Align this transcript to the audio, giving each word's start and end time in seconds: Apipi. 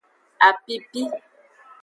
Apipi. 0.47 1.01